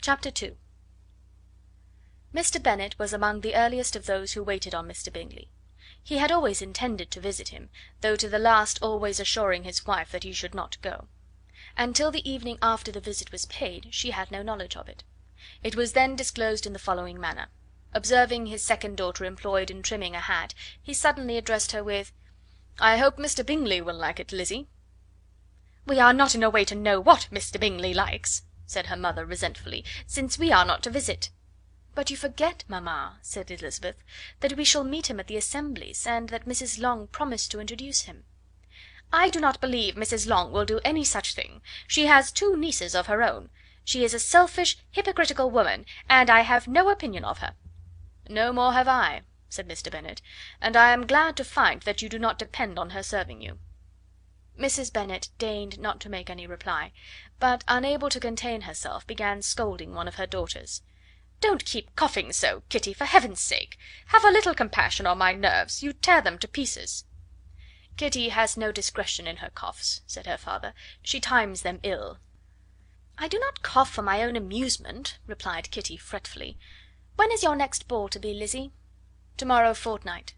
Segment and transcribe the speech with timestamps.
[0.00, 0.56] Chapter II.
[2.32, 2.62] Mr.
[2.62, 5.12] Bennet was among the earliest of those who waited on Mr.
[5.12, 5.50] Bingley.
[6.00, 7.68] He had always intended to visit him,
[8.00, 11.08] though to the last always assuring his wife that he should not go;
[11.76, 15.02] and till the evening after the visit was paid, she had no knowledge of it.
[15.64, 17.48] It was then disclosed in the following manner.
[17.92, 22.12] Observing his second daughter employed in trimming a hat, he suddenly addressed her with:
[22.78, 23.44] "I hope Mr.
[23.44, 24.68] Bingley will like it, Lizzy."
[25.86, 27.58] "We are not in a way to know what Mr.
[27.58, 31.30] Bingley likes," said her mother resentfully, "since we are not to visit."
[31.94, 33.96] "But you forget, mamma," said Elizabeth,
[34.40, 36.78] "that we shall meet him at the assemblies, and that Mrs.
[36.78, 38.26] Long promised to introduce him."
[39.10, 40.26] "I do not believe Mrs.
[40.26, 43.48] Long will do any such thing; she has two nieces of her own.
[43.84, 47.54] She is a selfish, hypocritical woman, and I have no opinion of her."
[48.28, 49.90] "No more have I," said Mr.
[49.90, 50.20] Bennet,
[50.60, 53.60] "and I am glad to find that you do not depend on her serving you."
[54.58, 54.92] Mrs.
[54.92, 56.90] Bennet deigned not to make any reply,
[57.38, 60.82] but, unable to contain herself, began scolding one of her daughters.
[61.40, 63.78] "Don't keep coughing so, Kitty, for heaven's sake!
[64.06, 67.04] Have a little compassion on my nerves, you tear them to pieces."
[67.96, 72.18] "Kitty has no discretion in her coughs," said her father; "she times them ill."
[73.16, 76.58] "I do not cough for my own amusement," replied Kitty fretfully.
[77.14, 78.72] "When is your next ball to be, Lizzy?"
[79.36, 80.34] "To morrow fortnight."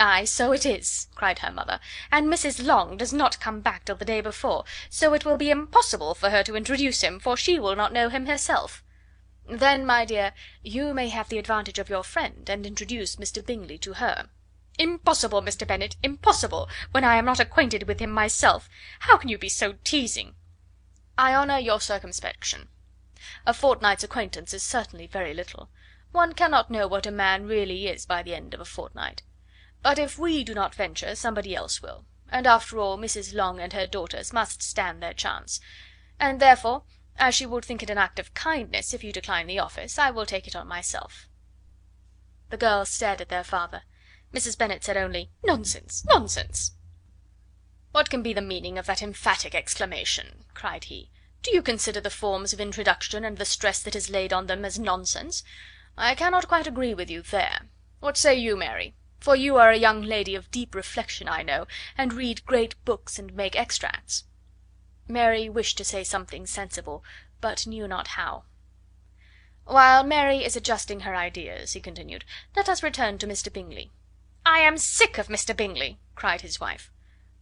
[0.00, 1.80] "Ay, so it is," cried her mother,
[2.12, 2.64] "and Mrs.
[2.64, 6.30] Long does not come back till the day before, so it will be impossible for
[6.30, 8.84] her to introduce him, for she will not know him herself."
[9.48, 13.44] "Then, my dear, you may have the advantage of your friend, and introduce Mr.
[13.44, 14.30] Bingley to her."
[14.78, 15.66] "Impossible, Mr.
[15.66, 18.70] Bennet, impossible, when I am not acquainted with him myself.
[19.00, 20.36] How can you be so teasing?"
[21.18, 22.68] "I honour your circumspection.
[23.44, 25.70] A fortnight's acquaintance is certainly very little.
[26.12, 29.22] One cannot know what a man really is by the end of a fortnight.
[29.80, 33.32] But if we do not venture, somebody else will; and after all, Mrs.
[33.32, 35.60] Long and her daughters must stand their chance;
[36.18, 36.82] and therefore
[37.16, 40.10] as she will think it an act of kindness if you decline the office, I
[40.10, 41.28] will take it on myself."
[42.50, 43.82] The girls stared at their father.
[44.34, 44.58] Mrs.
[44.58, 46.04] Bennet said only: "Nonsense!
[46.04, 46.72] nonsense!"
[47.92, 51.12] "What can be the meaning of that emphatic exclamation?" cried he.
[51.42, 54.64] "Do you consider the forms of introduction and the stress that is laid on them
[54.64, 55.44] as nonsense?
[55.96, 57.68] I cannot quite agree with you there.
[58.00, 58.96] What say you, Mary?
[59.20, 63.18] For you are a young lady of deep reflection, I know, and read great books
[63.18, 64.22] and make extracts."
[65.08, 67.02] Mary wished to say something sensible,
[67.40, 68.44] but knew not how.
[69.64, 72.24] "While Mary is adjusting her ideas," he continued,
[72.54, 73.52] "let us return to Mr.
[73.52, 73.90] Bingley."
[74.46, 75.52] "I am sick of Mr.
[75.56, 76.88] Bingley!" cried his wife.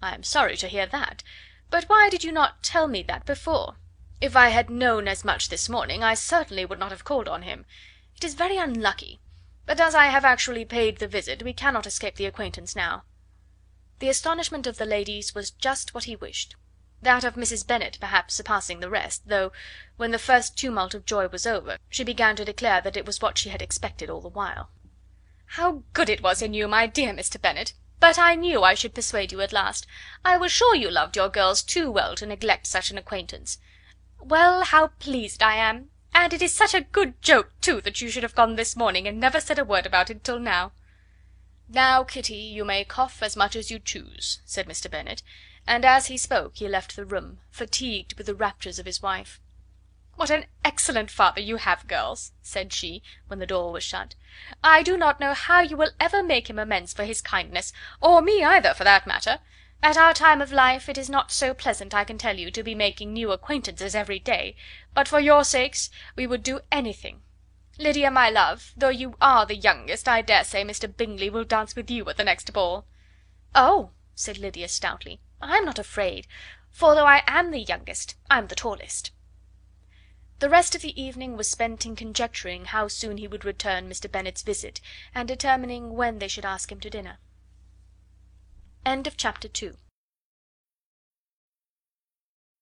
[0.00, 1.24] "I am sorry to hear that;
[1.70, 3.78] but why did you not tell me that before?
[4.20, 7.42] If I had known as much this morning, I certainly would not have called on
[7.42, 7.66] him.
[8.14, 9.18] It is very unlucky;
[9.66, 13.04] but as I have actually paid the visit, we cannot escape the acquaintance now."
[13.98, 16.56] The astonishment of the ladies was just what he wished
[17.04, 17.66] that of Mrs.
[17.66, 19.52] Bennet perhaps surpassing the rest, though,
[19.98, 23.20] when the first tumult of joy was over, she began to declare that it was
[23.20, 24.70] what she had expected all the while.
[25.48, 27.40] "How good it was in you, my dear Mr.
[27.40, 27.74] Bennet!
[28.00, 29.86] But I knew I should persuade you at last.
[30.24, 33.58] I was sure you loved your girls too well to neglect such an acquaintance.
[34.18, 35.90] Well, how pleased I am!
[36.16, 39.08] And it is such a good joke, too, that you should have gone this morning
[39.08, 40.70] and never said a word about it till now."
[41.68, 44.88] "Now, Kitty, you may cough as much as you choose," said Mr.
[44.88, 45.24] Bennet,
[45.66, 49.40] and as he spoke he left the room, fatigued with the raptures of his wife.
[50.14, 54.14] "What an excellent father you have, girls!" said she, when the door was shut.
[54.62, 58.22] "I do not know how you will ever make him amends for his kindness, or
[58.22, 59.40] me either, for that matter.
[59.86, 62.62] At our time of life it is not so pleasant, I can tell you, to
[62.62, 64.56] be making new acquaintances every day,
[64.94, 67.20] but for your sakes we would do anything.
[67.78, 70.88] Lydia, my love, though you are the youngest, I dare say Mr.
[70.88, 72.86] Bingley will dance with you at the next ball."
[73.54, 75.20] "Oh!" said Lydia stoutly.
[75.42, 76.26] I'm not afraid,
[76.70, 79.10] for though I am the youngest, I'm the tallest."
[80.38, 84.10] The rest of the evening was spent in conjecturing how soon he would return Mr.
[84.10, 84.80] Bennet's visit,
[85.14, 87.18] and determining when they should ask him to dinner.
[88.86, 89.83] End of chapter III.